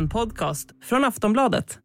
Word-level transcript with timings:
En 0.00 0.08
podcast 0.08 0.70
från 0.82 1.04
Aftonbladet. 1.04 1.78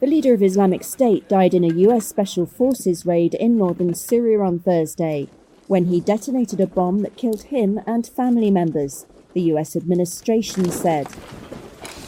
The 0.00 0.06
leader 0.06 0.34
of 0.34 0.42
Islamic 0.42 0.84
State 0.84 1.28
died 1.28 1.54
in 1.54 1.64
a 1.64 1.88
US 1.88 2.08
Special 2.08 2.46
Forces 2.46 3.06
raid 3.06 3.34
in 3.34 3.58
northern 3.58 3.94
Syria 3.94 4.40
on 4.40 4.58
Thursday 4.58 5.26
when 5.68 5.84
he 5.84 6.00
detonated 6.00 6.60
a 6.60 6.66
bomb 6.66 7.02
that 7.02 7.16
killed 7.16 7.42
him 7.42 7.80
and 7.86 8.06
family 8.16 8.50
members, 8.50 9.06
the 9.34 9.52
US 9.52 9.76
administration 9.76 10.70
said. 10.70 11.06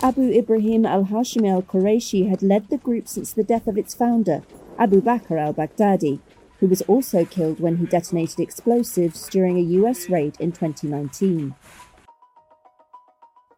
Abu 0.03 0.23
Ibrahim 0.23 0.87
al 0.87 1.05
Hashimi 1.05 1.51
al 1.51 1.63
Qurayshi 1.63 2.29
had 2.29 2.43
led 2.43 2.69
the 2.69 2.85
group 2.85 3.07
since 3.07 3.35
the 3.35 3.45
death 3.45 3.69
of 3.69 3.79
its 3.79 3.95
founder, 3.95 4.43
Abu 4.79 5.01
Bakr 5.01 5.39
al 5.39 5.55
Baghdadi, 5.55 6.19
who 6.59 6.67
was 6.67 6.83
also 6.89 7.25
killed 7.25 7.61
when 7.61 7.77
he 7.77 7.87
detonated 7.87 8.41
explosives 8.41 9.29
during 9.29 9.59
a 9.59 9.69
US 9.81 10.11
raid 10.11 10.35
in 10.41 10.51
2019. 10.51 11.55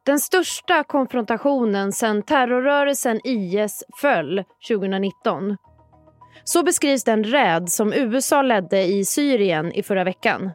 Den 0.07 0.21
största 0.21 0.85
konfrontationen 0.85 1.93
sedan 1.93 2.23
terrorrörelsen 2.23 3.21
IS 3.25 3.85
föll 4.01 4.45
2019. 4.69 5.57
Så 6.45 6.63
beskrivs 6.63 7.05
den 7.05 7.25
räd 7.25 7.69
som 7.69 7.93
USA 7.93 8.43
ledde 8.43 8.83
i 8.83 9.05
Syrien 9.05 9.73
i 9.73 9.83
förra 9.83 10.05
veckan. 10.05 10.51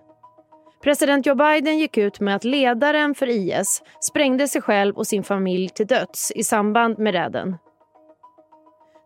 President 0.83 1.25
Joe 1.25 1.35
Biden 1.35 1.77
gick 1.79 1.97
ut 1.97 2.19
med 2.19 2.35
att 2.35 2.43
ledaren 2.43 3.15
för 3.15 3.29
IS 3.29 3.83
sprängde 3.99 4.47
sig 4.47 4.61
själv 4.61 4.95
och 4.95 5.07
sin 5.07 5.23
familj 5.23 5.69
till 5.69 5.87
döds 5.87 6.31
i 6.31 6.43
samband 6.43 6.99
med 6.99 7.13
räden. 7.13 7.57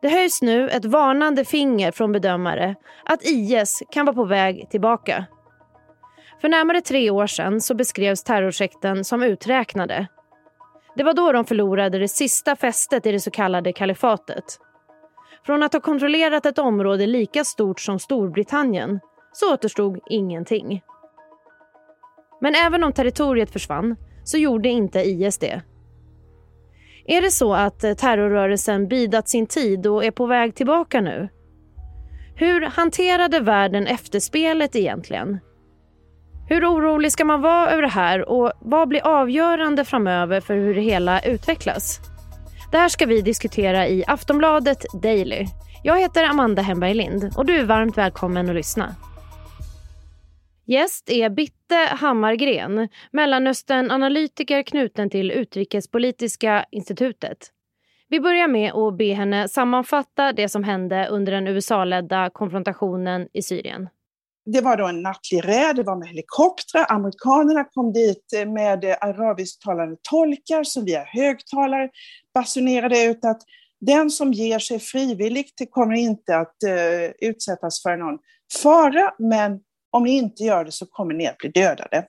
Det 0.01 0.09
höjs 0.09 0.41
nu 0.41 0.69
ett 0.69 0.85
varnande 0.85 1.45
finger 1.45 1.91
från 1.91 2.11
bedömare 2.11 2.75
att 3.05 3.25
IS 3.25 3.83
kan 3.91 4.05
vara 4.05 4.15
på 4.15 4.25
väg 4.25 4.69
tillbaka. 4.69 5.25
För 6.41 6.49
närmare 6.49 6.81
tre 6.81 7.09
år 7.09 7.27
sedan 7.27 7.61
så 7.61 7.75
beskrevs 7.75 8.23
terrorsekten 8.23 9.03
som 9.03 9.23
uträknade. 9.23 10.07
Det 10.95 11.03
var 11.03 11.13
då 11.13 11.31
de 11.31 11.45
förlorade 11.45 11.99
det 11.99 12.07
sista 12.07 12.55
fästet 12.55 13.05
i 13.05 13.11
det 13.11 13.19
så 13.19 13.31
kallade 13.31 13.73
kalifatet. 13.73 14.43
Från 15.45 15.63
att 15.63 15.73
ha 15.73 15.79
kontrollerat 15.79 16.45
ett 16.45 16.59
område 16.59 17.07
lika 17.07 17.43
stort 17.43 17.79
som 17.79 17.99
Storbritannien 17.99 18.99
så 19.33 19.53
återstod 19.53 19.99
ingenting. 20.09 20.81
Men 22.41 22.55
även 22.55 22.83
om 22.83 22.93
territoriet 22.93 23.51
försvann 23.51 23.95
så 24.23 24.37
gjorde 24.37 24.69
inte 24.69 24.99
IS 24.99 25.37
det. 25.37 25.61
Är 27.05 27.21
det 27.21 27.31
så 27.31 27.53
att 27.53 27.83
eh, 27.83 27.93
terrorrörelsen 27.93 28.87
bidat 28.87 29.29
sin 29.29 29.47
tid 29.47 29.87
och 29.87 30.05
är 30.05 30.11
på 30.11 30.25
väg 30.25 30.55
tillbaka 30.55 31.01
nu? 31.01 31.29
Hur 32.35 32.61
hanterade 32.61 33.39
världen 33.39 33.87
efterspelet 33.87 34.75
egentligen? 34.75 35.39
Hur 36.47 36.65
orolig 36.65 37.11
ska 37.11 37.25
man 37.25 37.41
vara 37.41 37.71
över 37.71 37.81
det 37.81 37.87
här 37.87 38.29
och 38.29 38.51
vad 38.59 38.87
blir 38.87 39.07
avgörande 39.07 39.85
framöver 39.85 40.41
för 40.41 40.55
hur 40.55 40.75
det 40.75 40.81
hela 40.81 41.21
utvecklas? 41.21 41.99
Det 42.71 42.77
här 42.77 42.89
ska 42.89 43.05
vi 43.05 43.21
diskutera 43.21 43.87
i 43.87 44.03
Aftonbladet 44.07 44.85
Daily. 45.01 45.45
Jag 45.83 45.99
heter 45.99 46.23
Amanda 46.23 46.61
Hemberg 46.61 46.93
Lind 46.93 47.33
och 47.37 47.45
du 47.45 47.57
är 47.57 47.65
varmt 47.65 47.97
välkommen 47.97 48.49
att 48.49 48.55
lyssna. 48.55 48.95
Gäst 50.65 51.09
är 51.09 51.29
Bitte 51.29 51.75
Hammargren, 51.75 52.89
Mellanöstern-analytiker 53.11 54.63
knuten 54.63 55.09
till 55.09 55.31
Utrikespolitiska 55.31 56.65
institutet. 56.71 57.37
Vi 58.09 58.19
börjar 58.19 58.47
med 58.47 58.73
att 58.73 58.97
be 58.97 59.13
henne 59.13 59.47
sammanfatta 59.47 60.33
det 60.33 60.49
som 60.49 60.63
hände 60.63 61.07
under 61.07 61.31
den 61.31 61.47
USA-ledda 61.47 62.29
konfrontationen 62.29 63.27
i 63.33 63.41
Syrien. 63.41 63.89
Det 64.45 64.61
var 64.61 64.77
då 64.77 64.87
en 64.87 65.01
nattlig 65.01 65.47
räd, 65.47 65.75
det 65.75 65.83
var 65.83 65.95
med 65.95 66.07
helikoptrar. 66.07 66.85
Amerikanerna 66.89 67.63
kom 67.63 67.93
dit 67.93 68.33
eh, 68.35 68.45
med 68.45 68.83
eh, 68.83 68.95
arabisktalande 69.01 69.97
tolkar 70.01 70.63
som 70.63 70.85
via 70.85 71.03
högtalare 71.03 71.89
basunerade 72.33 73.03
ut 73.03 73.25
att 73.25 73.41
den 73.79 74.09
som 74.09 74.33
ger 74.33 74.59
sig 74.59 74.79
frivilligt 74.79 75.71
kommer 75.71 75.95
inte 75.95 76.37
att 76.37 76.55
uh, 76.67 77.29
utsättas 77.29 77.81
för 77.83 77.97
någon 77.97 78.19
fara, 78.63 79.13
men 79.19 79.59
om 79.91 80.03
ni 80.03 80.11
inte 80.11 80.43
gör 80.43 80.65
det 80.65 80.71
så 80.71 80.85
kommer 80.85 81.13
ni 81.13 81.27
att 81.27 81.37
bli 81.37 81.49
dödade. 81.49 82.05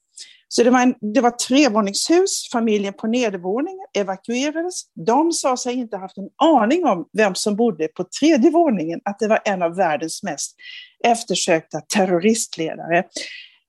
Så 0.56 0.62
det 0.62 0.70
var, 0.70 0.82
en, 0.82 0.94
det 1.14 1.20
var 1.20 1.30
trevåningshus, 1.30 2.48
familjen 2.52 2.92
på 2.92 3.06
nedervåningen 3.06 3.86
evakuerades. 3.98 4.74
De 5.06 5.32
sa 5.32 5.56
sig 5.56 5.74
inte 5.74 5.96
haft 5.96 6.18
en 6.18 6.28
aning 6.36 6.84
om 6.84 7.08
vem 7.12 7.34
som 7.34 7.56
bodde 7.56 7.88
på 7.88 8.04
tredje 8.20 8.50
våningen, 8.50 9.00
att 9.04 9.18
det 9.18 9.28
var 9.28 9.40
en 9.44 9.62
av 9.62 9.76
världens 9.76 10.22
mest 10.22 10.56
eftersökta 11.04 11.80
terroristledare. 11.80 13.04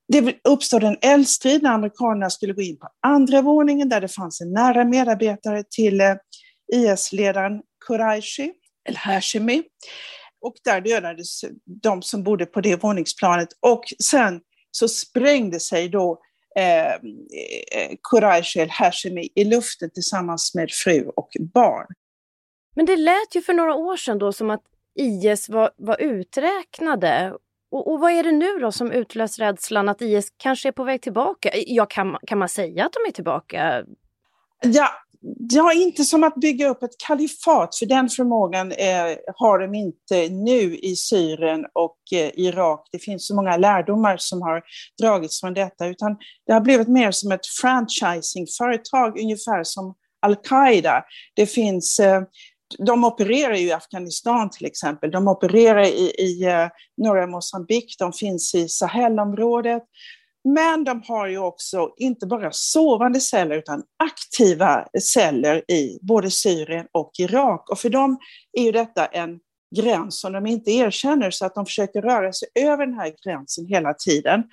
Det 0.08 0.36
uppstod 0.44 0.84
en 0.84 0.98
eldstrid 1.02 1.64
när 1.64 1.70
amerikanerna 1.70 2.30
skulle 2.30 2.54
gå 2.54 2.62
in 2.62 2.80
på 2.80 2.88
andra 3.08 3.42
våningen 3.42 3.90
där 3.90 4.02
det 4.02 4.08
fanns 4.08 4.42
en 4.42 4.54
nära 4.54 4.86
medarbetare 4.86 5.64
till 5.70 6.02
eh, 6.02 6.16
IS-ledaren 6.74 7.62
Quraishi, 7.88 8.52
El-Hashimi. 8.90 9.64
Och 10.42 10.54
där 10.64 10.82
dödades 10.82 11.42
de 11.84 12.02
som 12.02 12.24
bodde 12.24 12.46
på 12.46 12.62
det 12.62 12.84
våningsplanet. 12.84 13.50
Och 13.60 13.84
sen 14.12 14.40
så 14.72 14.88
sprängde 14.88 15.60
sig 15.60 15.90
då 15.90 16.22
eh, 16.58 17.96
Quraishi 18.12 18.60
El 18.60 18.70
Hashemi 18.70 19.30
i 19.36 19.44
luften 19.44 19.90
tillsammans 19.90 20.56
med 20.56 20.72
fru 20.72 21.12
och 21.16 21.30
barn. 21.54 21.88
Men 22.76 22.86
det 22.86 22.96
lät 22.96 23.36
ju 23.36 23.42
för 23.42 23.54
några 23.54 23.76
år 23.76 23.98
sedan 23.98 24.18
då 24.18 24.34
som 24.34 24.50
att 24.50 24.64
IS 24.96 25.50
var, 25.50 25.72
var 25.78 26.02
uträknade. 26.02 27.34
Och, 27.72 27.92
och 27.92 28.00
vad 28.00 28.12
är 28.12 28.24
det 28.24 28.32
nu 28.32 28.60
då 28.60 28.72
som 28.72 28.92
utlöst 28.92 29.40
rädslan 29.40 29.90
att 29.90 30.02
IS 30.02 30.34
kanske 30.38 30.68
är 30.68 30.72
på 30.72 30.84
väg 30.84 31.02
tillbaka? 31.02 31.50
Ja, 31.54 31.86
kan, 31.86 32.18
kan 32.28 32.38
man 32.38 32.50
säga 32.50 32.86
att 32.86 32.94
de 32.94 33.10
är 33.10 33.12
tillbaka? 33.12 33.84
Ja, 34.64 34.90
Ja, 35.50 35.74
inte 35.74 36.04
som 36.04 36.24
att 36.24 36.36
bygga 36.36 36.70
upp 36.70 36.84
ett 36.84 36.98
kalifat, 37.08 37.76
för 37.76 37.86
den 37.86 38.10
förmågan 38.10 38.72
eh, 38.72 39.18
har 39.36 39.60
de 39.60 39.76
inte 39.76 40.30
nu 40.30 40.78
i 40.78 40.96
Syrien 40.96 41.66
och 41.74 41.98
eh, 42.14 42.32
Irak. 42.34 42.88
Det 42.92 43.00
finns 43.00 43.28
så 43.28 43.36
många 43.36 43.58
lärdomar 43.58 44.18
som 44.20 44.42
har 44.42 44.64
dragits 45.02 45.40
från 45.40 45.54
detta, 45.54 45.88
utan 45.88 46.18
det 46.46 46.54
har 46.54 46.62
blivit 46.62 46.88
mer 46.88 47.12
som 47.12 47.32
ett 47.32 47.48
franchisingföretag, 47.62 49.20
ungefär 49.20 49.64
som 49.64 49.96
al-Qaida. 50.22 51.04
Det 51.36 51.46
finns 51.46 52.00
eh, 52.00 52.22
de 52.78 53.04
opererar 53.04 53.56
ju 53.56 53.68
i 53.68 53.72
Afghanistan 53.72 54.50
till 54.50 54.66
exempel, 54.66 55.12
de 55.12 55.28
opererar 55.28 55.84
i, 55.84 56.12
i 56.18 56.44
eh, 56.44 56.68
norra 56.98 57.28
Mosambik, 57.28 57.96
de 58.00 58.14
finns 58.14 58.56
i 58.56 58.68
Sahelområdet. 58.70 59.84
Men 60.56 60.84
de 60.84 61.04
har 61.08 61.28
ju 61.28 61.38
också 61.38 61.94
inte 61.98 62.26
bara 62.28 62.52
sovande 62.52 63.20
celler 63.20 63.56
utan 63.56 63.84
aktiva 64.04 64.88
celler 65.02 65.72
i 65.72 66.00
både 66.02 66.32
Syrien 66.32 66.88
och 66.92 67.12
Irak. 67.20 67.70
Och 67.70 67.80
för 67.80 67.90
dem 67.90 68.18
är 68.54 68.64
ju 68.64 68.72
detta 68.72 69.06
en 69.06 69.40
gräns 69.76 70.20
som 70.20 70.34
de 70.34 70.46
inte 70.46 70.72
erkänner 70.72 71.32
så 71.32 71.46
att 71.46 71.56
de 71.56 71.66
försöker 71.66 72.02
röra 72.02 72.34
sig 72.34 72.48
över 72.60 72.86
den 72.86 72.96
här 72.96 73.14
gränsen 73.26 73.66
hela 73.68 73.94
tiden. 73.94 74.44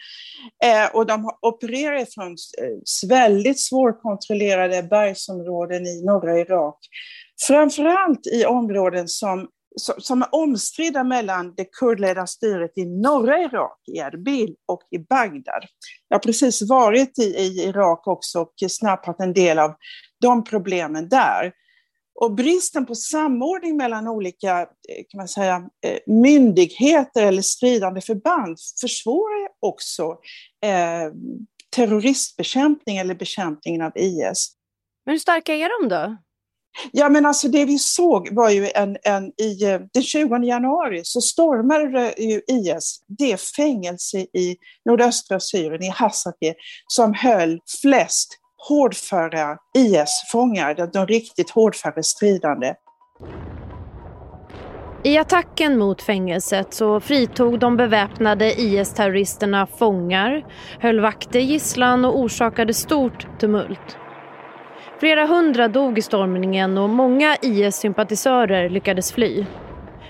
Eh, 0.64 0.96
och 0.96 1.06
de 1.06 1.30
opererar 1.42 2.06
från 2.14 2.30
eh, 2.32 3.08
väldigt 3.08 3.60
svårkontrollerade 3.60 4.82
bergsområden 4.82 5.86
i 5.86 6.04
norra 6.04 6.38
Irak. 6.38 6.78
Framförallt 7.46 8.26
i 8.26 8.44
områden 8.44 9.08
som 9.08 9.48
som 9.76 10.22
är 10.22 10.34
omstridda 10.34 11.04
mellan 11.04 11.54
det 11.56 11.64
kurdledda 11.64 12.26
styret 12.26 12.72
i 12.76 12.84
norra 12.84 13.38
Irak, 13.38 13.78
i 13.86 13.98
Erbil 13.98 14.54
och 14.66 14.82
i 14.90 14.98
Bagdad. 14.98 15.64
Jag 16.08 16.14
har 16.14 16.22
precis 16.22 16.62
varit 16.62 17.18
i, 17.18 17.22
i 17.22 17.64
Irak 17.64 18.06
också 18.06 18.40
och 18.40 18.54
snappat 18.68 19.20
en 19.20 19.32
del 19.32 19.58
av 19.58 19.74
de 20.20 20.44
problemen 20.44 21.08
där. 21.08 21.52
Och 22.20 22.34
bristen 22.34 22.86
på 22.86 22.94
samordning 22.94 23.76
mellan 23.76 24.08
olika 24.08 24.60
eh, 24.60 25.04
kan 25.08 25.18
man 25.18 25.28
säga, 25.28 25.68
eh, 25.86 25.98
myndigheter 26.06 27.26
eller 27.26 27.42
stridande 27.42 28.00
förband 28.00 28.58
försvårar 28.80 29.48
också 29.60 30.18
eh, 30.64 31.12
terroristbekämpning 31.76 32.96
eller 32.96 33.14
bekämpningen 33.14 33.82
av 33.82 33.92
IS. 33.94 34.52
Men 35.06 35.12
hur 35.12 35.18
starka 35.18 35.54
är 35.54 35.82
de 35.82 35.88
då? 35.88 36.16
Ja, 36.92 37.08
men 37.08 37.26
alltså 37.26 37.48
det 37.48 37.64
vi 37.64 37.78
såg 37.78 38.34
var 38.34 38.50
ju 38.50 38.70
en, 38.74 38.96
en 39.02 39.32
i 39.42 39.64
eh, 39.64 39.80
den 39.94 40.02
20 40.02 40.36
januari 40.36 41.00
så 41.04 41.20
stormade 41.20 42.14
ju 42.18 42.40
IS 42.48 43.00
det 43.18 43.40
fängelse 43.40 44.18
i 44.18 44.56
nordöstra 44.84 45.40
Syrien, 45.40 45.82
i 45.82 45.88
Hasakeh, 45.88 46.54
som 46.86 47.14
höll 47.14 47.60
flest 47.82 48.38
hårdföra 48.68 49.56
IS-fångar, 49.78 50.92
de 50.92 51.06
riktigt 51.06 51.50
hårdföra 51.50 52.02
stridande. 52.02 52.74
I 55.04 55.18
attacken 55.18 55.78
mot 55.78 56.02
fängelset 56.02 56.74
så 56.74 57.00
fritog 57.00 57.58
de 57.58 57.76
beväpnade 57.76 58.60
IS-terroristerna 58.60 59.66
fångar, 59.66 60.44
höll 60.80 61.00
vakter 61.00 61.40
gisslan 61.40 62.04
och 62.04 62.18
orsakade 62.18 62.74
stort 62.74 63.40
tumult. 63.40 63.98
Flera 65.04 65.26
hundra 65.26 65.68
dog 65.68 65.98
i 65.98 66.02
stormningen 66.02 66.78
och 66.78 66.90
många 66.90 67.36
IS-sympatisörer 67.42 68.68
lyckades 68.70 69.12
fly. 69.12 69.46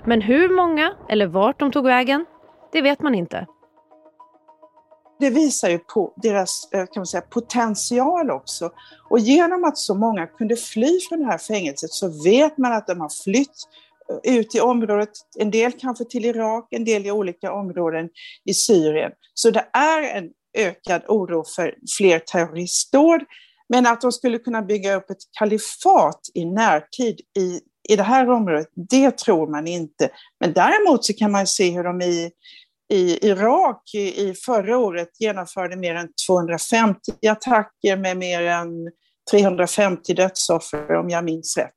Men 0.06 0.20
hur 0.20 0.48
många 0.48 0.94
eller 1.08 1.26
vart 1.26 1.60
de 1.60 1.72
tog 1.72 1.84
vägen, 1.84 2.24
det 2.72 2.82
vet 2.82 3.02
man 3.02 3.14
inte. 3.14 3.46
Det 5.20 5.30
visar 5.30 5.68
ju 5.68 5.78
på 5.78 6.14
deras 6.16 6.68
eh, 6.72 6.78
kan 6.78 6.88
man 6.96 7.06
säga, 7.06 7.20
potential 7.20 8.30
också. 8.30 8.70
Och 9.10 9.18
genom 9.18 9.64
att 9.64 9.78
så 9.78 9.94
många 9.94 10.26
kunde 10.26 10.56
fly 10.56 11.00
från 11.08 11.18
det 11.18 11.26
här 11.26 11.38
fängelset 11.38 11.90
så 11.90 12.22
vet 12.24 12.58
man 12.58 12.72
att 12.72 12.86
de 12.86 13.00
har 13.00 13.22
flytt 13.24 13.56
eh, 14.24 14.36
ut 14.38 14.54
i 14.54 14.60
området, 14.60 15.10
en 15.38 15.50
del 15.50 15.72
kanske 15.72 16.04
till 16.04 16.24
Irak, 16.24 16.68
en 16.70 16.84
del 16.84 17.06
i 17.06 17.10
olika 17.10 17.52
områden 17.52 18.08
i 18.44 18.54
Syrien. 18.54 19.12
Så 19.34 19.50
det 19.50 19.66
är 19.72 20.16
en 20.16 20.30
ökad 20.58 21.02
oro 21.08 21.44
för 21.56 21.74
fler 21.98 22.18
terroristdåd. 22.18 23.24
Men 23.68 23.86
att 23.86 24.00
de 24.00 24.12
skulle 24.12 24.38
kunna 24.38 24.62
bygga 24.62 24.94
upp 24.94 25.10
ett 25.10 25.22
kalifat 25.38 26.20
i 26.34 26.44
närtid 26.44 27.20
i, 27.38 27.60
i 27.88 27.96
det 27.96 28.02
här 28.02 28.30
området, 28.30 28.68
det 28.74 29.18
tror 29.18 29.50
man 29.50 29.66
inte. 29.66 30.10
Men 30.40 30.52
däremot 30.52 31.04
så 31.04 31.12
kan 31.12 31.32
man 31.32 31.46
se 31.46 31.70
hur 31.70 31.84
de 31.84 32.02
i, 32.02 32.30
i 32.88 33.26
Irak 33.28 33.94
i, 33.94 34.28
i 34.28 34.34
förra 34.34 34.78
året 34.78 35.20
genomförde 35.20 35.76
mer 35.76 35.94
än 35.94 36.08
250 36.26 37.00
attacker 37.28 37.96
med 37.96 38.16
mer 38.16 38.42
än 38.42 38.90
350 39.30 40.14
dödsoffer 40.14 40.94
om 40.94 41.10
jag 41.10 41.24
minns 41.24 41.56
rätt. 41.56 41.76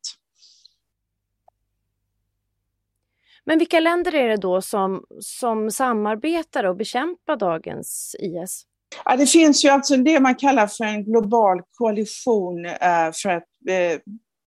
Men 3.46 3.60
vilka 3.60 3.80
länder 3.80 4.16
är 4.16 4.28
det 4.28 4.38
då 4.38 4.62
som, 4.62 5.06
som 5.20 5.72
samarbetar 5.72 6.64
och 6.64 6.76
bekämpar 6.76 7.36
dagens 7.36 8.16
IS? 8.20 8.66
Ja, 9.06 9.16
det 9.16 9.28
finns 9.28 9.66
ju 9.66 9.70
alltså 9.70 9.98
det 9.98 10.20
man 10.20 10.36
kallar 10.36 10.68
för 10.68 10.84
en 10.84 11.04
global 11.04 11.62
koalition 11.78 12.66
eh, 12.66 13.12
för 13.14 13.30
att 13.30 13.44
eh, 13.70 14.00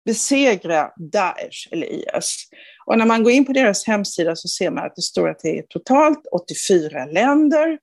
besegra 0.05 0.91
Daesh 1.11 1.67
eller 1.71 1.87
IS. 1.87 2.47
Och 2.85 2.97
när 2.97 3.05
man 3.05 3.23
går 3.23 3.31
in 3.31 3.45
på 3.45 3.53
deras 3.53 3.87
hemsida 3.87 4.35
så 4.35 4.47
ser 4.47 4.71
man 4.71 4.85
att 4.85 4.95
det 4.95 5.01
står 5.01 5.29
att 5.29 5.39
det 5.39 5.57
är 5.59 5.63
totalt 5.69 6.27
84 6.31 7.05
länder. 7.05 7.79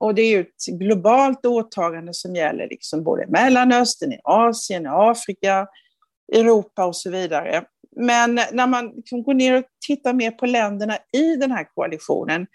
Och 0.00 0.14
det 0.14 0.22
är 0.22 0.30
ju 0.30 0.40
ett 0.40 0.78
globalt 0.78 1.46
åtagande 1.46 2.14
som 2.14 2.34
gäller 2.34 2.68
liksom 2.68 3.04
både 3.04 3.26
Mellanöstern, 3.26 4.12
i 4.12 4.20
Asien, 4.24 4.86
i 4.86 4.88
Afrika, 4.88 5.66
Europa 6.34 6.84
och 6.84 6.96
så 6.96 7.10
vidare. 7.10 7.64
Men 7.96 8.34
när 8.34 8.66
man 8.66 8.92
liksom 8.96 9.22
går 9.22 9.34
ner 9.34 9.58
och 9.58 9.64
tittar 9.86 10.12
mer 10.12 10.30
på 10.30 10.46
länderna 10.46 10.98
i 11.12 11.36
den 11.36 11.50
här 11.50 11.64
koalitionen 11.74 12.46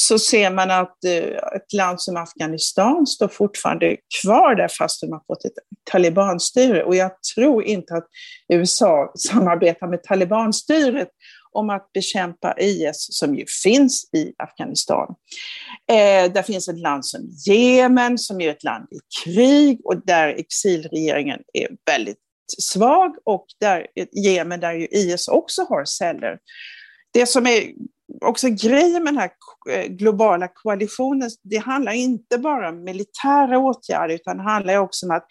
så 0.00 0.18
ser 0.18 0.50
man 0.50 0.70
att 0.70 1.04
eh, 1.04 1.56
ett 1.56 1.72
land 1.72 2.00
som 2.00 2.16
Afghanistan 2.16 3.06
står 3.06 3.28
fortfarande 3.28 3.96
kvar 4.22 4.54
där 4.54 4.68
fast 4.78 5.00
de 5.00 5.12
har 5.12 5.22
fått 5.26 5.44
ett 5.44 5.52
talibanstyre. 5.90 6.84
Och 6.84 6.96
jag 6.96 7.12
tror 7.34 7.64
inte 7.64 7.94
att 7.94 8.06
USA 8.52 9.12
samarbetar 9.14 9.86
med 9.86 10.02
talibanstyret 10.02 11.08
om 11.52 11.70
att 11.70 11.92
bekämpa 11.92 12.54
IS 12.58 13.06
som 13.10 13.34
ju 13.34 13.44
finns 13.62 14.10
i 14.16 14.32
Afghanistan. 14.38 15.14
Eh, 15.90 16.32
där 16.32 16.42
finns 16.42 16.68
ett 16.68 16.78
land 16.78 17.06
som 17.06 17.20
Jemen 17.46 18.18
som 18.18 18.40
är 18.40 18.50
ett 18.50 18.64
land 18.64 18.88
i 18.90 18.98
krig 19.24 19.80
och 19.84 20.06
där 20.06 20.28
exilregeringen 20.28 21.40
är 21.52 21.68
väldigt 21.86 22.18
svag 22.58 23.16
och 23.24 23.46
där 23.60 23.86
Jemen 24.24 24.60
där 24.60 24.72
ju 24.72 24.86
IS 24.86 25.28
också 25.28 25.62
har 25.62 25.84
celler. 25.84 26.38
Det 27.12 27.26
som 27.26 27.46
är 27.46 27.62
också 28.20 28.48
grejen 28.48 29.04
med 29.04 29.14
den 29.14 29.18
här 29.18 29.30
eh, 29.70 29.86
globala 29.86 30.48
koalitionen, 30.48 31.30
det 31.42 31.56
handlar 31.56 31.92
inte 31.92 32.38
bara 32.38 32.68
om 32.68 32.84
militära 32.84 33.58
åtgärder 33.58 34.14
utan 34.14 34.36
det 34.36 34.42
handlar 34.42 34.76
också 34.76 35.06
om 35.06 35.12
att 35.12 35.26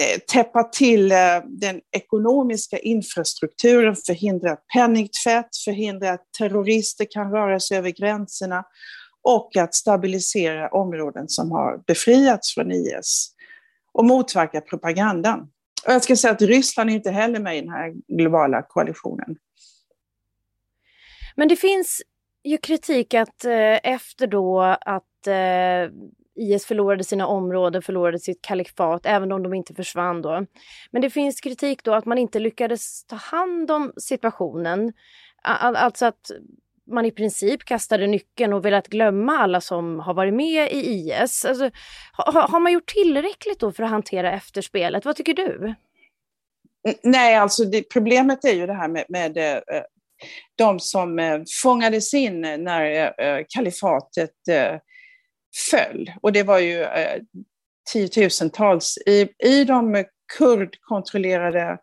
eh, 0.00 0.20
täppa 0.32 0.62
till 0.62 1.12
eh, 1.12 1.18
den 1.48 1.80
ekonomiska 1.96 2.78
infrastrukturen, 2.78 3.96
förhindra 4.06 4.56
penningtvätt, 4.74 5.56
förhindra 5.64 6.10
att 6.10 6.24
terrorister 6.38 7.06
kan 7.10 7.30
röra 7.30 7.60
sig 7.60 7.78
över 7.78 7.90
gränserna 7.90 8.64
och 9.22 9.56
att 9.56 9.74
stabilisera 9.74 10.68
områden 10.68 11.28
som 11.28 11.50
har 11.50 11.82
befriats 11.86 12.54
från 12.54 12.72
IS 12.72 13.34
och 13.92 14.04
motverka 14.04 14.60
propagandan. 14.60 15.40
Och 15.86 15.92
jag 15.92 16.02
ska 16.02 16.16
säga 16.16 16.32
att 16.32 16.42
Ryssland 16.42 16.90
är 16.90 16.94
inte 16.94 17.10
heller 17.10 17.40
med 17.40 17.56
i 17.56 17.60
den 17.60 17.70
här 17.70 17.94
globala 18.16 18.62
koalitionen. 18.62 19.36
Men 21.40 21.48
det 21.48 21.56
finns 21.56 22.02
ju 22.44 22.58
kritik 22.58 23.14
att 23.14 23.44
eh, 23.44 23.78
efter 23.82 24.26
då 24.26 24.60
att 24.80 25.26
eh, 25.26 25.92
IS 26.34 26.66
förlorade 26.66 27.04
sina 27.04 27.26
områden, 27.26 27.82
förlorade 27.82 28.18
sitt 28.18 28.42
kalifat, 28.42 29.06
även 29.06 29.32
om 29.32 29.42
de 29.42 29.54
inte 29.54 29.74
försvann 29.74 30.22
då. 30.22 30.46
Men 30.90 31.02
det 31.02 31.10
finns 31.10 31.40
kritik 31.40 31.84
då 31.84 31.94
att 31.94 32.06
man 32.06 32.18
inte 32.18 32.38
lyckades 32.38 33.04
ta 33.04 33.16
hand 33.16 33.70
om 33.70 33.92
situationen. 33.96 34.92
Alltså 35.42 36.06
att 36.06 36.30
man 36.90 37.04
i 37.06 37.10
princip 37.10 37.64
kastade 37.64 38.06
nyckeln 38.06 38.52
och 38.52 38.64
velat 38.64 38.88
glömma 38.88 39.38
alla 39.38 39.60
som 39.60 40.00
har 40.00 40.14
varit 40.14 40.34
med 40.34 40.72
i 40.72 40.76
IS. 40.76 41.44
Alltså, 41.44 41.70
har, 42.12 42.48
har 42.48 42.60
man 42.60 42.72
gjort 42.72 42.86
tillräckligt 42.86 43.60
då 43.60 43.72
för 43.72 43.82
att 43.82 43.90
hantera 43.90 44.32
efterspelet? 44.32 45.04
Vad 45.04 45.16
tycker 45.16 45.34
du? 45.34 45.74
Nej, 47.02 47.36
alltså 47.36 47.64
det, 47.64 47.82
problemet 47.82 48.44
är 48.44 48.54
ju 48.54 48.66
det 48.66 48.74
här 48.74 48.88
med, 48.88 49.04
med 49.08 49.36
eh, 49.36 49.82
de 50.56 50.80
som 50.80 51.18
eh, 51.18 51.40
fångades 51.62 52.14
in 52.14 52.40
när 52.40 52.84
eh, 52.84 53.26
eh, 53.26 53.44
kalifatet 53.48 54.30
föll. 55.70 56.12
Och 56.22 56.32
det 56.32 56.42
var 56.42 56.58
ju 56.58 56.86
tiotusentals 57.92 58.98
i, 59.06 59.28
i 59.44 59.64
de 59.64 60.04
kurdkontrollerade 60.38 61.78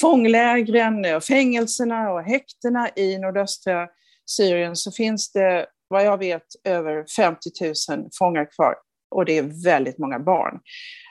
fånglägren, 0.00 1.14
och 1.14 1.24
fängelserna 1.24 2.12
och 2.12 2.22
häktena 2.22 2.90
i 2.96 3.18
nordöstra 3.18 3.88
Syrien 4.30 4.76
så 4.76 4.92
finns 4.92 5.32
det, 5.32 5.66
vad 5.88 6.04
jag 6.04 6.18
vet, 6.18 6.46
över 6.64 7.04
50 7.16 7.50
000 7.90 8.08
fångar 8.18 8.48
kvar. 8.56 8.74
Och 9.10 9.24
det 9.24 9.38
är 9.38 9.64
väldigt 9.64 9.98
många 9.98 10.18
barn. 10.18 10.60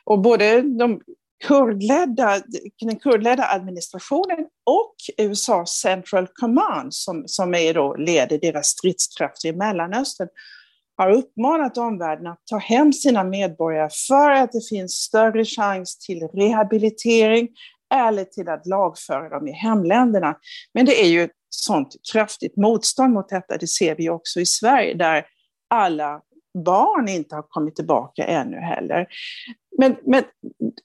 Och 0.06 0.20
både 0.20 0.62
de 0.62 1.02
kurdledda, 1.46 2.42
den 2.82 3.00
kurdledda 3.00 3.44
administrationen 3.44 4.40
och 4.66 4.96
USA 5.18 5.66
Central 5.66 6.28
Command, 6.34 6.94
som, 6.94 7.24
som 7.28 7.54
är 7.56 7.74
då 7.74 7.96
leder 7.96 8.38
deras 8.38 8.68
stridskrafter 8.68 9.50
i 9.50 9.54
Mellanöstern, 9.54 10.28
har 10.98 11.12
uppmanat 11.12 11.78
omvärlden 11.78 12.28
att 12.28 12.42
ta 12.46 12.58
hem 12.58 12.94
sina 12.94 13.24
medborgare 13.24 13.90
för 14.08 14.32
att 14.32 14.52
det 14.52 14.68
finns 14.70 14.94
större 14.94 15.46
chans 15.46 15.98
till 15.98 16.20
rehabilitering 16.34 17.50
eller 17.94 18.24
till 18.24 18.50
att 18.50 18.66
lagföra 18.66 19.30
dem 19.30 19.48
i 19.48 19.52
hemländerna. 19.52 20.36
Men 20.74 20.86
det 20.86 21.04
är 21.04 21.08
ju 21.08 21.24
ett 21.24 21.32
sånt 21.50 21.96
kraftigt 22.12 22.58
motstånd 22.58 23.14
mot 23.14 23.30
detta, 23.30 23.58
det 23.58 23.68
ser 23.68 23.96
vi 23.96 24.10
också 24.10 24.40
i 24.40 24.46
Sverige, 24.46 24.94
där 24.94 25.26
alla 25.70 26.22
barn 26.66 27.08
inte 27.10 27.36
har 27.36 27.46
kommit 27.50 27.76
tillbaka 27.76 28.26
ännu 28.26 28.58
heller. 28.58 29.08
Men, 29.78 29.96
men 30.06 30.24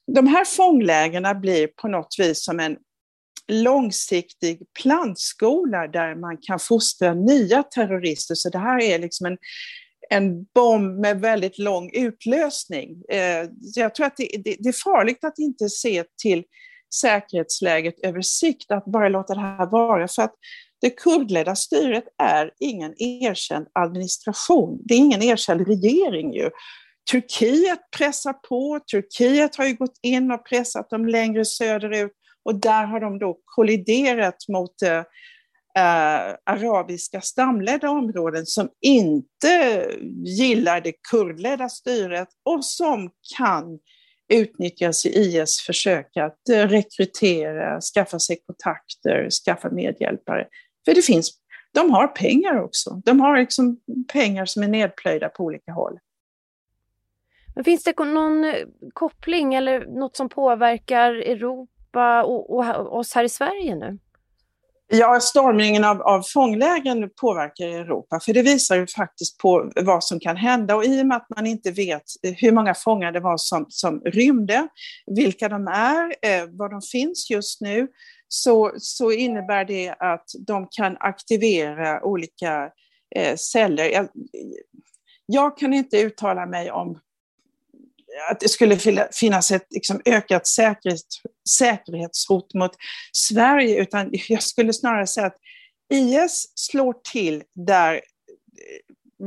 de 0.07 0.27
här 0.27 0.45
fånglägerna 0.45 1.35
blir 1.35 1.67
på 1.67 1.89
något 1.89 2.15
vis 2.19 2.45
som 2.45 2.61
en 2.61 2.77
långsiktig 3.49 4.63
plantskola 4.83 5.89
där 5.89 6.15
man 6.15 6.39
kan 6.43 6.59
fostra 6.59 7.15
nya 7.15 7.63
terrorister. 7.63 8.35
Så 8.35 8.49
det 8.49 8.59
här 8.59 8.83
är 8.83 8.99
liksom 8.99 9.27
en, 9.27 9.39
en 10.11 10.45
bomb 10.45 11.01
med 11.01 11.21
väldigt 11.21 11.59
lång 11.59 11.91
utlösning. 11.95 13.03
Eh, 13.09 13.49
jag 13.75 13.95
tror 13.95 14.07
att 14.07 14.17
det, 14.17 14.29
det, 14.45 14.57
det, 14.59 14.69
är 14.69 14.85
farligt 14.85 15.25
att 15.25 15.39
inte 15.39 15.69
se 15.69 16.05
till 16.23 16.45
säkerhetsläget 17.01 17.95
över 18.03 18.21
sikt, 18.21 18.71
att 18.71 18.85
bara 18.85 19.09
låta 19.09 19.35
det 19.35 19.41
här 19.41 19.67
vara. 19.67 20.09
För 20.09 20.23
att 20.23 20.35
det 20.83 20.91
kurdledda 20.91 21.55
styret 21.55 22.05
är 22.23 22.51
ingen 22.61 22.95
erkänd 23.03 23.67
administration. 23.73 24.81
Det 24.85 24.95
är 24.95 24.99
ingen 24.99 25.23
erkänd 25.23 25.67
regering 25.67 26.33
ju. 26.33 26.51
Turkiet 27.11 27.81
pressar 27.97 28.33
på. 28.33 28.81
Turkiet 28.91 29.57
har 29.57 29.67
ju 29.67 29.75
gått 29.75 29.99
in 30.03 30.31
och 30.31 30.47
pressat 30.47 30.91
dem 30.91 31.07
längre 31.07 31.45
söderut 31.45 32.13
och 32.45 32.55
där 32.55 32.85
har 32.85 33.01
de 33.01 33.19
då 33.19 33.39
kolliderat 33.45 34.49
mot 34.49 34.83
eh, 34.83 34.99
eh, 35.79 36.35
arabiska 36.45 37.21
stamledda 37.21 37.91
områden 37.91 38.47
som 38.47 38.69
inte 38.81 39.87
gillar 40.25 40.81
det 40.81 40.93
kurdledda 41.11 41.69
styret 41.69 42.29
och 42.45 42.65
som 42.65 43.11
kan 43.39 43.79
utnyttjas 44.33 45.07
i 45.07 45.09
IS 45.09 45.61
försök 45.61 46.17
att 46.17 46.49
eh, 46.49 46.69
rekrytera, 46.69 47.81
skaffa 47.81 48.19
sig 48.19 48.37
kontakter, 48.47 49.31
skaffa 49.31 49.71
medhjälpare. 49.71 50.47
För 50.85 50.95
det 50.95 51.03
finns, 51.03 51.39
de 51.73 51.91
har 51.91 52.09
pengar 52.09 52.63
också. 52.63 53.03
De 53.05 53.21
har 53.21 53.39
liksom 53.39 53.81
pengar 54.13 54.47
som 54.47 54.63
är 54.63 54.69
nedplöjda 54.69 55.29
på 55.29 55.45
olika 55.45 55.73
håll. 55.73 55.99
Men 57.55 57.65
finns 57.65 57.85
det 57.85 57.99
någon 57.99 58.45
eh, 58.45 58.55
koppling 58.93 59.55
eller 59.55 59.87
något 59.87 60.17
som 60.17 60.29
påverkar 60.29 61.15
Europa 61.15 62.23
och, 62.23 62.51
och 62.51 62.97
oss 62.97 63.15
här 63.15 63.25
i 63.25 63.29
Sverige 63.29 63.75
nu? 63.75 63.99
Ja, 64.95 65.21
stormningen 65.21 65.85
av, 65.85 66.03
av 66.03 66.23
fånglägen 66.23 67.11
påverkar 67.21 67.67
Europa, 67.67 68.21
för 68.21 68.33
det 68.33 68.43
visar 68.43 68.77
ju 68.77 68.87
faktiskt 68.87 69.39
på 69.39 69.71
vad 69.83 70.05
som 70.05 70.21
kan 70.21 70.37
hända. 70.37 70.77
Och 70.77 70.85
i 70.85 71.03
och 71.03 71.07
med 71.07 71.17
att 71.17 71.27
man 71.37 71.47
inte 71.47 71.71
vet 71.71 72.03
hur 72.23 72.53
många 72.53 72.75
fångar 72.75 73.13
det 73.13 73.21
var 73.21 73.37
som, 73.37 73.67
som 73.69 74.01
rymde, 74.01 74.69
vilka 75.07 75.49
de 75.49 75.69
är, 75.69 76.15
eh, 76.23 76.47
var 76.51 76.69
de 76.69 76.83
finns 76.83 77.31
just 77.31 77.61
nu, 77.61 77.89
så, 78.29 78.73
så 78.79 79.13
innebär 79.13 79.65
det 79.65 79.95
att 79.99 80.25
de 80.47 80.69
kan 80.71 80.97
aktivera 81.01 82.05
olika 82.05 82.71
eh, 83.17 83.37
celler. 83.37 83.85
Jag, 83.85 84.09
jag 85.27 85.59
kan 85.59 85.73
inte 85.73 86.01
uttala 86.01 86.47
mig 86.47 86.71
om 86.71 86.99
att 88.31 88.41
det 88.41 88.49
skulle 88.49 88.77
finnas 89.13 89.51
ett 89.51 89.67
liksom, 89.71 90.01
ökat 90.05 90.47
säkerhet, 90.47 91.01
säkerhetshot 91.49 92.55
mot 92.55 92.73
Sverige, 93.13 93.83
utan 93.83 94.11
jag 94.29 94.43
skulle 94.43 94.73
snarare 94.73 95.07
säga 95.07 95.27
att 95.27 95.37
IS 95.93 96.53
slår 96.55 96.95
till 97.13 97.43
där 97.67 97.95
eh, 97.95 98.01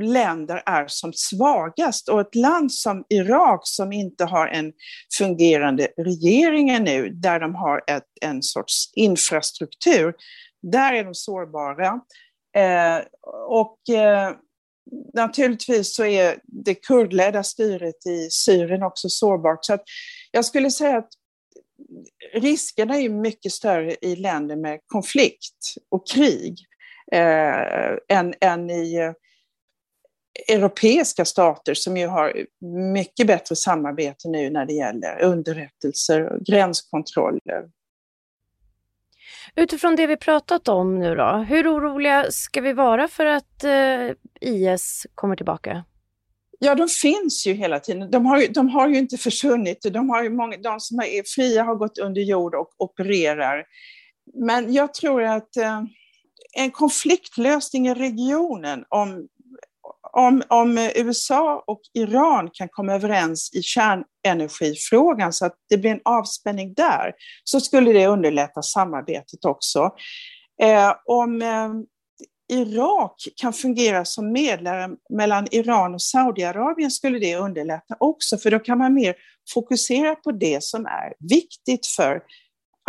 länder 0.02 0.64
är 0.66 0.88
som 0.88 1.14
svagast. 1.14 2.10
Och 2.10 2.22
ett 2.22 2.36
land 2.36 2.72
som 2.72 3.06
Irak 3.10 3.62
som 3.64 3.92
inte 3.92 4.26
har 4.26 4.48
en 4.48 4.74
fungerande 5.18 5.88
regering 5.98 6.70
ännu, 6.70 7.10
där 7.10 7.40
de 7.40 7.56
har 7.56 7.84
ett, 7.88 8.08
en 8.22 8.44
sorts 8.44 8.92
infrastruktur, 8.94 10.14
där 10.72 10.94
är 10.94 11.04
de 11.04 11.14
sårbara. 11.14 12.00
Eh, 12.58 13.06
och 13.48 13.90
eh, 13.90 14.32
naturligtvis 15.14 15.96
så 15.96 16.06
är 16.06 16.38
det 16.44 16.76
kurdledda 16.76 17.44
styret 17.44 18.06
i 18.08 18.30
Syrien 18.32 18.84
också 18.84 19.10
sårbart. 19.10 19.66
Så 19.66 19.74
att 19.74 19.84
jag 20.32 20.46
skulle 20.46 20.72
säga 20.72 20.98
att 20.98 21.10
riskerna 22.34 22.98
är 22.98 23.10
mycket 23.10 23.52
större 23.52 23.96
i 24.02 24.16
länder 24.16 24.56
med 24.56 24.80
konflikt 24.86 25.76
och 25.90 26.08
krig 26.08 26.58
eh, 27.12 28.18
än, 28.18 28.34
än 28.42 28.70
i 28.70 28.96
eh, 28.96 29.14
europeiska 30.56 31.26
stater 31.26 31.74
som 31.74 31.98
ju 31.98 32.08
har 32.08 32.46
mycket 32.94 33.28
bättre 33.28 33.56
samarbete 33.56 34.28
nu 34.28 34.50
när 34.50 34.66
det 34.66 34.74
gäller 34.74 35.22
underrättelser 35.22 36.30
och 36.30 36.46
gränskontroller. 36.46 37.70
Utifrån 39.56 39.96
det 39.96 40.08
vi 40.08 40.18
pratat 40.18 40.68
om 40.68 41.00
nu 41.00 41.16
då, 41.16 41.46
hur 41.48 41.74
oroliga 41.74 42.32
ska 42.32 42.62
vi 42.62 42.74
vara 42.74 43.08
för 43.08 43.26
att 43.26 43.64
eh, 43.64 44.12
IS 44.42 45.08
kommer 45.16 45.36
tillbaka? 45.36 45.84
Ja, 46.60 46.76
de 46.76 46.88
finns 46.88 47.48
ju 47.48 47.54
hela 47.54 47.80
tiden. 47.80 48.12
De 48.12 48.26
har 48.26 48.42
ju, 48.42 48.48
de 48.48 48.70
har 48.70 48.88
ju 48.88 48.98
inte 48.98 49.18
försvunnit. 49.18 49.82
De, 49.92 50.10
har 50.10 50.24
ju 50.24 50.30
många, 50.30 50.58
de 50.58 50.80
som 50.80 51.00
är 51.00 51.24
fria 51.36 51.64
har 51.64 51.76
gått 51.76 51.98
under 51.98 52.22
jord 52.22 52.56
och 52.56 52.70
opererar. 52.78 53.64
Men 54.34 54.74
jag 54.74 54.94
tror 54.94 55.24
att 55.24 55.58
eh, 55.58 55.84
en 56.58 56.72
konfliktlösning 56.72 57.88
i 57.88 57.94
regionen, 57.94 58.86
om 58.90 59.28
om, 60.18 60.44
om 60.48 60.90
USA 60.96 61.64
och 61.68 61.82
Iran 61.94 62.50
kan 62.54 62.70
komma 62.72 62.94
överens 62.94 63.50
i 63.54 63.62
kärnenergifrågan 63.62 65.34
så 65.34 65.46
att 65.46 65.56
det 65.70 65.78
blir 65.78 65.92
en 65.92 66.02
avspänning 66.06 66.74
där, 66.74 67.14
så 67.44 67.60
skulle 67.60 67.94
det 67.94 68.08
underlätta 68.08 68.62
samarbetet 68.62 69.46
också. 69.46 69.92
Eh, 70.62 70.94
om 71.06 71.42
eh, 71.42 71.70
Irak 72.58 73.28
kan 73.36 73.54
fungera 73.54 74.06
som 74.06 74.32
medlare 74.32 74.90
mellan 75.10 75.48
Iran 75.52 75.94
och 75.94 76.02
Saudiarabien 76.02 76.92
skulle 76.92 77.20
det 77.20 77.36
underlätta 77.36 77.96
också, 78.00 78.38
för 78.38 78.52
då 78.52 78.60
kan 78.60 78.78
man 78.78 78.94
mer 78.94 79.16
fokusera 79.54 80.16
på 80.16 80.32
det 80.32 80.64
som 80.64 80.86
är 80.86 81.14
viktigt 81.30 81.88
för 81.88 82.22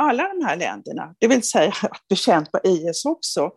alla 0.00 0.22
de 0.22 0.44
här 0.44 0.56
länderna, 0.56 1.14
det 1.18 1.28
vill 1.28 1.42
säga 1.42 1.72
att 1.82 2.02
bekämpa 2.08 2.60
IS 2.64 3.04
också. 3.04 3.50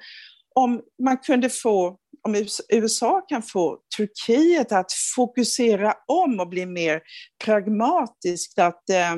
Om 0.55 0.81
man 1.03 1.17
kunde 1.17 1.49
få 1.49 1.97
om 2.21 2.45
USA 2.69 3.21
kan 3.21 3.43
få 3.43 3.79
Turkiet 3.97 4.71
att 4.71 4.91
fokusera 5.15 5.93
om 6.07 6.39
och 6.39 6.47
bli 6.47 6.65
mer 6.65 7.01
pragmatiskt, 7.45 8.59
att, 8.59 8.89
eh, 8.89 9.15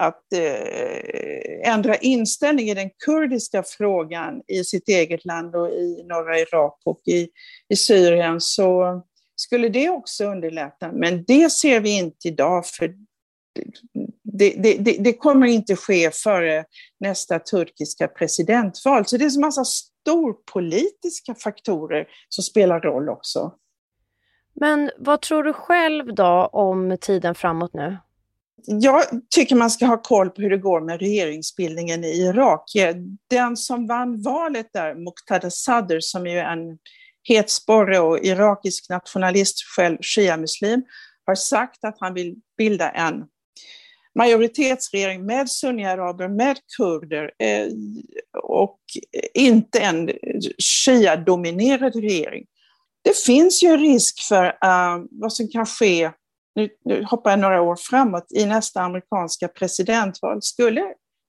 att 0.00 0.32
eh, 0.32 1.72
ändra 1.72 1.96
inställning 1.96 2.68
i 2.70 2.74
den 2.74 2.90
kurdiska 3.04 3.62
frågan 3.62 4.42
i 4.46 4.64
sitt 4.64 4.88
eget 4.88 5.24
land 5.24 5.56
och 5.56 5.68
i 5.68 6.04
norra 6.08 6.38
Irak 6.38 6.80
och 6.84 7.00
i, 7.06 7.28
i 7.68 7.76
Syrien, 7.76 8.40
så 8.40 9.02
skulle 9.36 9.68
det 9.68 9.88
också 9.88 10.24
underlätta. 10.24 10.92
Men 10.92 11.24
det 11.24 11.52
ser 11.52 11.80
vi 11.80 11.90
inte 11.98 12.28
idag, 12.28 12.66
för 12.66 12.94
det, 14.22 14.50
det, 14.78 14.96
det, 14.98 15.12
kommer 15.12 15.46
inte 15.46 15.76
ske 15.76 16.10
före 16.10 16.64
nästa 17.00 17.38
turkiska 17.38 18.08
presidentval. 18.08 19.06
Så 19.06 19.16
det 19.16 19.24
är 19.24 19.34
en 19.34 19.40
massa 19.40 19.64
storpolitiska 19.64 21.34
faktorer 21.34 22.08
som 22.28 22.44
spelar 22.44 22.80
roll 22.80 23.08
också. 23.08 23.52
Men 24.60 24.90
vad 24.98 25.20
tror 25.20 25.42
du 25.42 25.52
själv 25.52 26.14
då 26.14 26.50
om 26.52 26.96
tiden 27.00 27.34
framåt 27.34 27.74
nu? 27.74 27.96
Jag 28.66 29.02
tycker 29.30 29.56
man 29.56 29.70
ska 29.70 29.86
ha 29.86 30.02
koll 30.02 30.30
på 30.30 30.42
hur 30.42 30.50
det 30.50 30.58
går 30.58 30.80
med 30.80 31.00
regeringsbildningen 31.00 32.04
i 32.04 32.08
Irak. 32.08 32.64
Den 33.30 33.56
som 33.56 33.86
vann 33.86 34.22
valet 34.22 34.72
där, 34.72 34.94
Muqtada 34.94 35.50
Sadr, 35.50 36.00
som 36.00 36.26
är 36.26 36.44
en 36.44 36.78
het 37.28 37.50
sporre 37.50 37.98
och 37.98 38.18
irakisk 38.18 38.90
nationalist, 38.90 39.62
själv 39.76 39.98
shia-muslim, 40.00 40.82
har 41.26 41.34
sagt 41.34 41.84
att 41.84 41.96
han 42.00 42.14
vill 42.14 42.36
bilda 42.58 42.90
en 42.90 43.24
majoritetsregering 44.18 45.26
med 45.26 45.50
sunniaraber, 45.50 46.28
med 46.28 46.58
kurder 46.76 47.30
eh, 47.38 47.66
och 48.42 48.80
inte 49.34 49.78
en 49.78 50.10
shia-dominerad 50.58 51.94
regering. 51.94 52.46
Det 53.04 53.16
finns 53.16 53.62
ju 53.62 53.76
risk 53.76 54.22
för 54.28 54.44
eh, 54.44 54.98
vad 55.10 55.32
som 55.32 55.48
kan 55.48 55.66
ske, 55.66 56.10
nu, 56.54 56.68
nu 56.84 57.04
hoppar 57.04 57.30
jag 57.30 57.40
några 57.40 57.62
år 57.62 57.76
framåt, 57.76 58.26
i 58.30 58.46
nästa 58.46 58.80
amerikanska 58.80 59.48
presidentval. 59.48 60.42
Skulle 60.42 60.82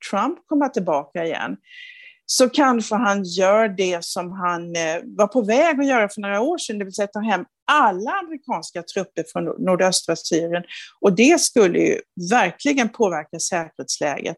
Trump 0.09 0.39
komma 0.45 0.69
tillbaka 0.69 1.25
igen 1.25 1.57
så 2.31 2.49
kanske 2.49 2.95
han 2.95 3.23
gör 3.23 3.67
det 3.67 4.05
som 4.05 4.31
han 4.31 4.75
eh, 4.75 5.01
var 5.03 5.27
på 5.27 5.41
väg 5.41 5.79
att 5.79 5.87
göra 5.87 6.09
för 6.09 6.21
några 6.21 6.41
år 6.41 6.57
sedan, 6.57 6.79
det 6.79 6.85
vill 6.85 6.93
säga 6.93 7.07
ta 7.07 7.19
hem 7.19 7.45
alla 7.71 8.11
amerikanska 8.11 8.83
trupper 8.83 9.25
från 9.31 9.43
nordöstra 9.65 10.15
Syrien. 10.15 10.63
Och 11.01 11.15
det 11.15 11.41
skulle 11.41 11.79
ju 11.79 11.99
verkligen 12.31 12.89
påverka 12.89 13.39
säkerhetsläget 13.39 14.37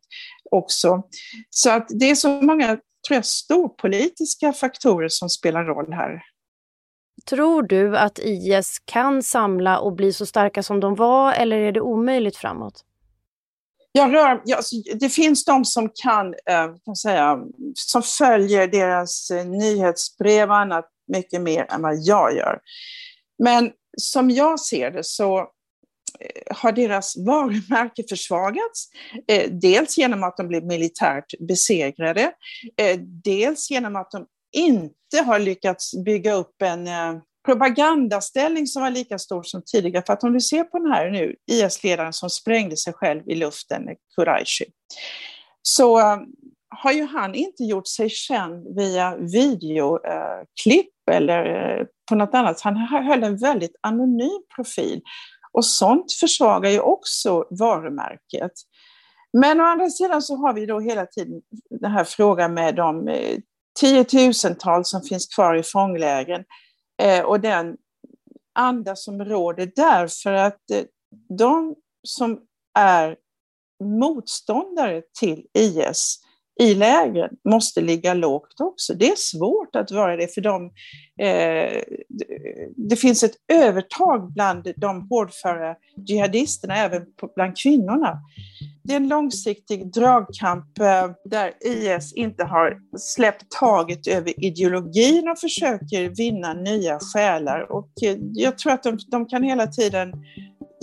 också. 0.51 1.03
Så 1.50 1.69
att 1.69 1.88
det 1.89 2.10
är 2.10 2.15
så 2.15 2.29
många 2.29 2.67
tror 3.07 3.15
jag, 3.15 3.25
storpolitiska 3.25 4.53
faktorer 4.53 5.10
som 5.10 5.29
spelar 5.29 5.63
roll 5.63 5.93
här. 5.93 6.21
Tror 7.29 7.63
du 7.63 7.98
att 7.98 8.19
IS 8.19 8.79
kan 8.86 9.24
samla 9.24 9.79
och 9.79 9.93
bli 9.93 10.13
så 10.13 10.25
starka 10.25 10.63
som 10.63 10.79
de 10.79 10.95
var 10.95 11.33
eller 11.33 11.57
är 11.57 11.71
det 11.71 11.81
omöjligt 11.81 12.38
framåt? 12.38 12.83
Jag 13.91 14.13
rör, 14.13 14.41
jag, 14.45 14.57
alltså, 14.57 14.75
det 14.95 15.10
finns 15.10 15.45
de 15.45 15.65
som 15.65 15.89
kan, 16.03 16.27
eh, 16.27 16.75
kan 16.86 16.95
säga, 16.95 17.38
som 17.75 18.03
följer 18.03 18.67
deras 18.67 19.31
eh, 19.31 19.45
nyhetsbrev 19.45 20.50
och 20.50 20.57
annat 20.57 20.86
mycket 21.07 21.41
mer 21.41 21.65
än 21.69 21.81
vad 21.81 21.98
jag 21.98 22.36
gör. 22.36 22.60
Men 23.43 23.71
som 23.98 24.29
jag 24.29 24.60
ser 24.60 24.91
det 24.91 25.03
så 25.03 25.39
eh, 25.39 26.55
har 26.55 26.71
deras 26.71 27.17
varumärke 27.17 28.03
försvagats. 28.10 28.88
Dels 29.50 29.98
genom 29.98 30.24
att 30.24 30.38
de 30.38 30.48
blev 30.48 30.63
militärt 30.63 31.39
besegrade, 31.39 32.31
dels 33.24 33.71
genom 33.71 33.95
att 33.95 34.12
de 34.12 34.25
inte 34.51 35.21
har 35.25 35.39
lyckats 35.39 35.95
bygga 36.05 36.33
upp 36.33 36.62
en 36.62 36.88
propagandaställning 37.45 38.67
som 38.67 38.81
var 38.81 38.89
lika 38.89 39.19
stor 39.19 39.43
som 39.43 39.62
tidigare. 39.65 40.03
För 40.05 40.13
att 40.13 40.24
om 40.24 40.33
du 40.33 40.41
ser 40.41 40.63
på 40.63 40.79
den 40.79 40.91
här 40.91 41.10
nu, 41.10 41.36
IS-ledaren 41.51 42.13
som 42.13 42.29
sprängde 42.29 42.77
sig 42.77 42.93
själv 42.93 43.29
i 43.29 43.36
luften, 43.36 43.83
Quraishi, 44.15 44.65
så 45.62 46.00
eh, 46.00 46.17
har 46.69 46.91
ju 46.91 47.05
han 47.05 47.36
inte 47.36 47.63
gjort 47.63 47.88
sig 47.88 48.10
känd 48.10 48.75
via 48.75 49.15
videoklipp 49.17 51.10
eh, 51.10 51.15
eller 51.15 51.45
eh, 51.79 51.86
på 52.10 52.15
något 52.15 52.33
annat. 52.33 52.62
Han 52.62 52.77
höll 52.77 53.24
en 53.24 53.38
väldigt 53.38 53.75
anonym 53.81 54.41
profil. 54.55 55.01
Och 55.53 55.65
sånt 55.65 56.13
försvagar 56.19 56.69
ju 56.69 56.79
också 56.79 57.45
varumärket. 57.50 58.51
Men 59.33 59.62
å 59.62 59.63
andra 59.63 59.89
sidan 59.89 60.21
så 60.21 60.36
har 60.36 60.53
vi 60.53 60.65
då 60.65 60.79
hela 60.79 61.05
tiden 61.05 61.41
den 61.69 61.91
här 61.91 62.03
frågan 62.03 62.53
med 62.53 62.75
de 62.75 63.10
tiotusentals 63.79 64.89
som 64.89 65.01
finns 65.01 65.27
kvar 65.27 65.55
i 65.55 65.63
fånglägren 65.63 66.43
eh, 67.01 67.24
och 67.24 67.39
den 67.39 67.77
anda 68.53 68.96
som 68.96 69.25
råder 69.25 69.72
där. 69.75 70.08
För 70.24 70.34
att 70.34 70.72
eh, 70.72 70.84
de 71.38 71.75
som 72.03 72.39
är 72.79 73.17
motståndare 73.84 75.01
till 75.20 75.48
IS 75.53 76.20
i 76.62 76.75
lägren 76.75 77.30
måste 77.50 77.82
ligga 77.82 78.13
lågt 78.13 78.56
också. 78.60 78.94
Det 78.94 79.08
är 79.10 79.15
svårt 79.15 79.75
att 79.75 79.91
vara 79.91 80.15
det 80.15 80.34
för 80.34 80.41
de, 80.41 80.72
Eh, 81.22 81.82
det 82.75 82.96
finns 82.96 83.24
ett 83.24 83.36
övertag 83.53 84.34
bland 84.34 84.68
de 84.75 85.08
hårdföra 85.10 85.75
jihadisterna, 86.08 86.75
även 86.75 87.06
bland 87.36 87.58
kvinnorna. 87.58 88.20
Det 88.84 88.94
är 88.94 88.98
en 88.98 89.08
långsiktig 89.08 89.94
dragkamp 89.94 90.80
eh, 90.80 91.12
där 91.25 91.53
IS 91.65 92.13
inte 92.13 92.44
har 92.44 92.77
släppt 92.98 93.46
taget 93.60 94.08
över 94.08 94.46
ideologin 94.46 95.30
och 95.30 95.39
försöker 95.39 96.10
vinna 96.10 96.53
nya 96.53 97.00
själar. 97.00 97.72
Och 97.72 97.91
eh, 98.03 98.18
jag 98.34 98.58
tror 98.58 98.74
att 98.74 98.84
de, 98.84 98.98
de 99.08 99.25
kan 99.25 99.44
hela 99.44 99.68
tiden 99.68 100.13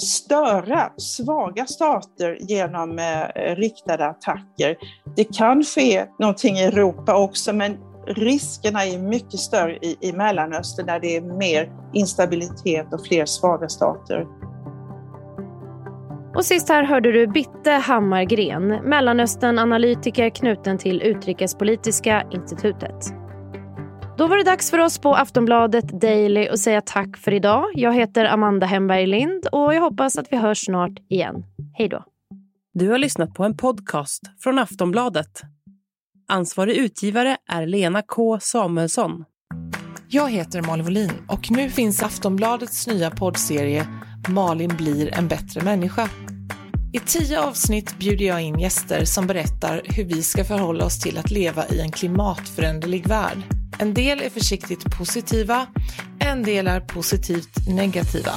störa 0.02 0.92
svaga 0.96 1.66
stater 1.66 2.38
genom 2.40 2.98
eh, 2.98 3.54
riktade 3.56 4.06
attacker. 4.06 4.76
Det 5.16 5.24
kan 5.24 5.64
ske 5.64 6.06
någonting 6.18 6.56
i 6.56 6.64
Europa 6.64 7.16
också, 7.16 7.52
men 7.52 7.76
riskerna 8.06 8.84
är 8.84 8.98
mycket 8.98 9.40
större 9.40 9.76
i, 9.76 9.96
i 10.00 10.12
Mellanöstern 10.12 10.86
där 10.86 11.00
det 11.00 11.16
är 11.16 11.20
mer 11.20 11.72
instabilitet 11.94 12.94
och 12.94 13.06
fler 13.06 13.26
svaga 13.26 13.68
stater. 13.68 14.26
Och 16.34 16.44
sist 16.44 16.68
här 16.68 16.82
hörde 16.82 17.12
du 17.12 17.26
Bitte 17.26 17.70
Hammargren, 17.70 18.68
Mellanöstern-analytiker 18.68 20.30
knuten 20.30 20.78
till 20.78 21.02
Utrikespolitiska 21.02 22.26
institutet. 22.30 23.17
Då 24.18 24.26
var 24.26 24.36
det 24.36 24.44
dags 24.44 24.70
för 24.70 24.78
oss 24.78 24.98
på 24.98 25.14
Aftonbladet 25.14 26.00
Daily 26.00 26.48
att 26.48 26.58
säga 26.58 26.80
tack 26.80 27.16
för 27.16 27.34
idag. 27.34 27.64
Jag 27.74 27.94
heter 27.94 28.24
Amanda 28.24 28.66
Hemberg 28.66 29.06
Lind 29.06 29.46
och 29.52 29.74
jag 29.74 29.80
hoppas 29.80 30.18
att 30.18 30.26
vi 30.30 30.36
hörs 30.36 30.64
snart 30.64 30.92
igen. 31.08 31.44
Hej 31.74 31.88
då. 31.88 32.04
Du 32.74 32.88
har 32.88 32.98
lyssnat 32.98 33.34
på 33.34 33.44
en 33.44 33.56
podcast 33.56 34.22
från 34.40 34.58
Aftonbladet. 34.58 35.42
Ansvarig 36.28 36.76
utgivare 36.76 37.36
är 37.48 37.66
Lena 37.66 38.02
K 38.02 38.40
Samuelsson. 38.40 39.24
Jag 40.08 40.30
heter 40.30 40.62
Malin 40.62 40.84
Wollin 40.84 41.12
och 41.28 41.50
nu 41.50 41.70
finns 41.70 42.02
Aftonbladets 42.02 42.86
nya 42.86 43.10
poddserie 43.10 43.86
Malin 44.28 44.76
blir 44.76 45.14
en 45.18 45.28
bättre 45.28 45.64
människa. 45.64 46.08
I 46.92 46.98
tio 46.98 47.40
avsnitt 47.40 47.98
bjuder 47.98 48.24
jag 48.24 48.42
in 48.42 48.58
gäster 48.58 49.04
som 49.04 49.26
berättar 49.26 49.82
hur 49.84 50.04
vi 50.04 50.22
ska 50.22 50.44
förhålla 50.44 50.84
oss 50.84 51.00
till 51.00 51.18
att 51.18 51.30
leva 51.30 51.66
i 51.66 51.80
en 51.80 51.90
klimatföränderlig 51.90 53.06
värld. 53.06 53.57
En 53.80 53.94
del 53.94 54.20
är 54.20 54.30
försiktigt 54.30 54.98
positiva, 54.98 55.66
en 56.18 56.42
del 56.42 56.66
är 56.66 56.80
positivt 56.80 57.66
negativa. 57.66 58.32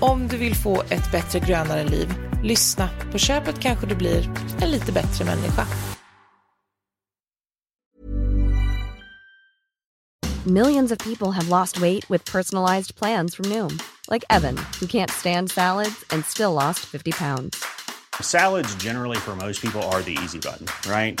Om 0.00 0.28
du 0.28 0.36
vill 0.36 0.54
få 0.54 0.82
ett 0.90 1.10
bättre 1.12 1.38
grönare 1.38 1.84
liv, 1.84 2.14
lyssna. 2.42 2.88
På 3.12 3.18
köpet 3.18 3.60
kanske 3.60 3.86
du 3.86 3.94
blir 3.94 4.30
en 4.60 4.70
lite 4.70 4.92
bättre 4.92 5.24
människa. 5.24 5.66
Millions 10.46 10.92
of 10.92 10.98
people 10.98 11.30
have 11.30 11.48
lost 11.48 11.80
weight 11.80 12.10
with 12.10 12.32
personalized 12.32 12.98
plans 12.98 13.36
from 13.36 13.48
Noom. 13.48 13.78
Like 14.10 14.24
Evan, 14.30 14.56
who 14.80 14.86
can't 14.86 15.10
stand 15.10 15.50
salads 15.50 16.04
and 16.10 16.24
still 16.24 16.52
lost 16.52 16.78
50 16.78 17.12
pounds. 17.12 17.64
Salads 18.20 18.74
generally 18.82 19.18
for 19.18 19.36
most 19.36 19.62
people 19.62 19.82
are 19.82 20.02
the 20.02 20.18
easy 20.24 20.38
button, 20.38 20.66
right? 20.90 21.20